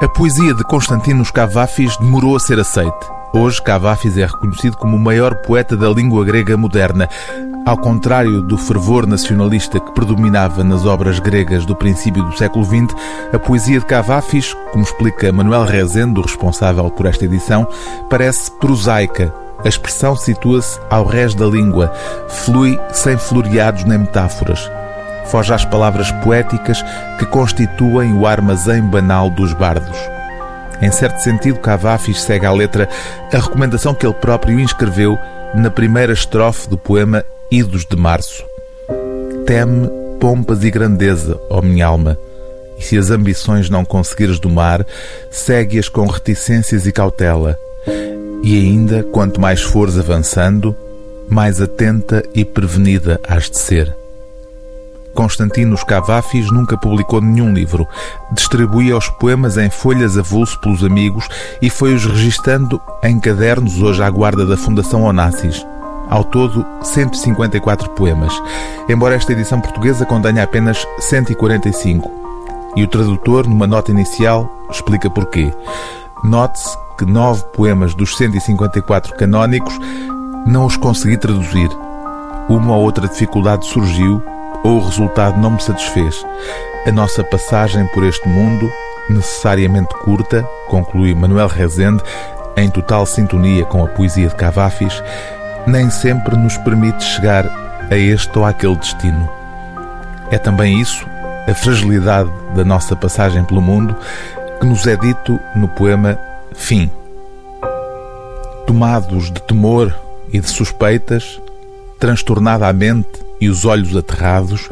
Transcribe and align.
A 0.00 0.08
poesia 0.08 0.54
de 0.54 0.62
Constantinos 0.62 1.32
Cavafis 1.32 1.96
demorou 1.96 2.36
a 2.36 2.38
ser 2.38 2.60
aceite. 2.60 2.92
Hoje, 3.32 3.60
Cavafis 3.60 4.16
é 4.16 4.26
reconhecido 4.26 4.76
como 4.76 4.96
o 4.96 5.00
maior 5.00 5.34
poeta 5.42 5.76
da 5.76 5.88
língua 5.88 6.24
grega 6.24 6.56
moderna. 6.56 7.08
Ao 7.66 7.76
contrário 7.76 8.40
do 8.40 8.56
fervor 8.56 9.08
nacionalista 9.08 9.80
que 9.80 9.90
predominava 9.90 10.62
nas 10.62 10.86
obras 10.86 11.18
gregas 11.18 11.66
do 11.66 11.74
princípio 11.74 12.22
do 12.22 12.38
século 12.38 12.64
XX, 12.64 12.94
a 13.32 13.40
poesia 13.40 13.80
de 13.80 13.86
Cavafis, 13.86 14.54
como 14.70 14.84
explica 14.84 15.32
Manuel 15.32 15.64
Rezende, 15.64 16.20
o 16.20 16.22
responsável 16.22 16.88
por 16.92 17.06
esta 17.06 17.24
edição, 17.24 17.66
parece 18.08 18.52
prosaica. 18.52 19.34
A 19.64 19.68
expressão 19.68 20.14
situa-se 20.14 20.78
ao 20.88 21.04
rés 21.04 21.34
da 21.34 21.44
língua, 21.44 21.92
flui 22.28 22.78
sem 22.92 23.18
floreados 23.18 23.82
nem 23.82 23.98
metáforas 23.98 24.70
foge 25.30 25.52
às 25.52 25.64
palavras 25.64 26.10
poéticas 26.24 26.82
que 27.18 27.26
constituem 27.26 28.14
o 28.14 28.26
armazém 28.26 28.82
banal 28.82 29.30
dos 29.30 29.52
bardos. 29.52 29.98
Em 30.80 30.90
certo 30.90 31.18
sentido, 31.18 31.58
Cavafis 31.58 32.20
segue 32.22 32.46
à 32.46 32.52
letra 32.52 32.88
a 33.32 33.38
recomendação 33.38 33.94
que 33.94 34.06
ele 34.06 34.14
próprio 34.14 34.60
inscreveu 34.60 35.18
na 35.54 35.70
primeira 35.70 36.12
estrofe 36.12 36.68
do 36.68 36.78
poema 36.78 37.24
Idos 37.50 37.84
de 37.84 37.96
Março. 37.96 38.44
Teme 39.46 39.88
pompas 40.20 40.62
e 40.62 40.70
grandeza, 40.70 41.40
ó 41.50 41.60
minha 41.60 41.86
alma, 41.86 42.18
e 42.78 42.84
se 42.84 42.96
as 42.96 43.10
ambições 43.10 43.68
não 43.68 43.84
conseguires 43.84 44.38
domar, 44.38 44.86
segue-as 45.30 45.88
com 45.88 46.06
reticências 46.06 46.86
e 46.86 46.92
cautela. 46.92 47.58
E 48.42 48.56
ainda, 48.56 49.02
quanto 49.02 49.40
mais 49.40 49.62
fores 49.62 49.98
avançando, 49.98 50.76
mais 51.28 51.60
atenta 51.60 52.22
e 52.34 52.44
prevenida 52.44 53.20
has 53.26 53.50
de 53.50 53.58
ser. 53.58 53.94
Constantinos 55.18 55.82
Cavafis 55.82 56.48
nunca 56.52 56.76
publicou 56.76 57.20
nenhum 57.20 57.52
livro. 57.52 57.88
Distribuía 58.30 58.96
os 58.96 59.08
poemas 59.08 59.56
em 59.56 59.68
folhas 59.68 60.16
avulso 60.16 60.56
pelos 60.60 60.84
amigos 60.84 61.28
e 61.60 61.68
foi-os 61.68 62.06
registando 62.06 62.80
em 63.02 63.18
cadernos 63.18 63.82
hoje 63.82 64.00
à 64.00 64.08
guarda 64.08 64.46
da 64.46 64.56
Fundação 64.56 65.02
Onassis. 65.02 65.66
Ao 66.08 66.22
todo, 66.22 66.64
154 66.82 67.90
poemas, 67.90 68.32
embora 68.88 69.16
esta 69.16 69.32
edição 69.32 69.60
portuguesa 69.60 70.06
contenha 70.06 70.44
apenas 70.44 70.86
145. 71.00 72.08
E 72.76 72.84
o 72.84 72.86
tradutor, 72.86 73.44
numa 73.44 73.66
nota 73.66 73.90
inicial, 73.90 74.48
explica 74.70 75.10
porquê. 75.10 75.52
Note-se 76.22 76.78
que 76.96 77.04
nove 77.04 77.42
poemas 77.56 77.92
dos 77.92 78.16
154 78.16 79.16
canónicos 79.16 79.80
não 80.46 80.64
os 80.64 80.76
consegui 80.76 81.16
traduzir. 81.16 81.70
Uma 82.48 82.76
ou 82.76 82.84
outra 82.84 83.08
dificuldade 83.08 83.66
surgiu 83.66 84.22
ou 84.62 84.78
o 84.78 84.84
resultado 84.84 85.38
não 85.38 85.52
me 85.52 85.62
satisfez. 85.62 86.24
A 86.86 86.92
nossa 86.92 87.22
passagem 87.24 87.86
por 87.88 88.04
este 88.04 88.28
mundo, 88.28 88.72
necessariamente 89.08 89.94
curta, 89.98 90.42
conclui 90.68 91.14
Manuel 91.14 91.48
Rezende, 91.48 92.02
em 92.56 92.70
total 92.70 93.06
sintonia 93.06 93.64
com 93.64 93.84
a 93.84 93.88
poesia 93.88 94.28
de 94.28 94.34
Cavafis, 94.34 95.02
nem 95.66 95.90
sempre 95.90 96.36
nos 96.36 96.56
permite 96.58 97.04
chegar 97.04 97.46
a 97.90 97.96
este 97.96 98.36
ou 98.38 98.44
aquele 98.44 98.76
destino. 98.76 99.28
É 100.30 100.38
também 100.38 100.80
isso, 100.80 101.06
a 101.48 101.54
fragilidade 101.54 102.30
da 102.54 102.64
nossa 102.64 102.96
passagem 102.96 103.44
pelo 103.44 103.62
mundo, 103.62 103.96
que 104.60 104.66
nos 104.66 104.86
é 104.86 104.96
dito 104.96 105.38
no 105.54 105.68
poema 105.68 106.18
Fim. 106.54 106.90
Tomados 108.66 109.30
de 109.30 109.40
temor 109.42 109.94
e 110.32 110.40
de 110.40 110.48
suspeitas, 110.48 111.40
transtornada 111.98 112.66
a 112.66 112.72
mente 112.72 113.27
e 113.40 113.48
os 113.48 113.64
olhos 113.64 113.96
aterrados, 113.96 114.68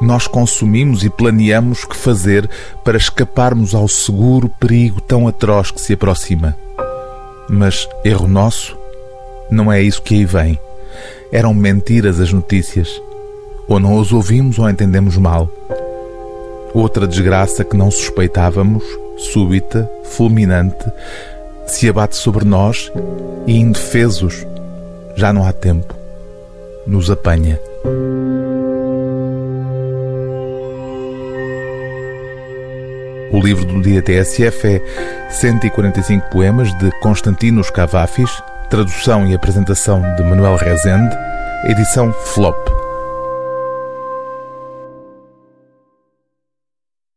nós 0.00 0.26
consumimos 0.26 1.04
e 1.04 1.10
planeamos 1.10 1.84
que 1.84 1.96
fazer 1.96 2.48
para 2.84 2.96
escaparmos 2.96 3.74
ao 3.74 3.88
seguro 3.88 4.48
perigo 4.48 5.00
tão 5.00 5.26
atroz 5.26 5.70
que 5.70 5.80
se 5.80 5.94
aproxima. 5.94 6.56
Mas 7.48 7.88
erro 8.04 8.26
nosso, 8.26 8.76
não 9.50 9.72
é 9.72 9.82
isso 9.82 10.02
que 10.02 10.14
aí 10.14 10.24
vem. 10.24 10.58
Eram 11.32 11.54
mentiras 11.54 12.20
as 12.20 12.32
notícias. 12.32 12.88
Ou 13.66 13.80
não 13.80 14.00
as 14.00 14.12
ouvimos 14.12 14.58
ou 14.58 14.68
entendemos 14.68 15.16
mal. 15.16 15.50
Outra 16.74 17.06
desgraça 17.06 17.64
que 17.64 17.76
não 17.76 17.90
suspeitávamos, 17.90 18.82
súbita, 19.32 19.88
fulminante, 20.04 20.84
se 21.66 21.88
abate 21.88 22.16
sobre 22.16 22.44
nós 22.44 22.90
e, 23.46 23.56
indefesos, 23.58 24.46
já 25.16 25.32
não 25.32 25.46
há 25.46 25.52
tempo, 25.52 25.94
nos 26.86 27.10
apanha. 27.10 27.60
O 33.32 33.40
livro 33.40 33.64
do 33.64 33.82
dia 33.82 34.00
TSF 34.00 34.68
é 34.68 35.28
145 35.30 36.30
poemas 36.30 36.72
de 36.78 36.90
Constantinos 37.00 37.68
Cavafis, 37.68 38.30
tradução 38.70 39.26
e 39.26 39.34
apresentação 39.34 40.00
de 40.14 40.22
Manuel 40.22 40.56
Rezende, 40.56 41.16
edição 41.68 42.12
Flop. 42.12 42.73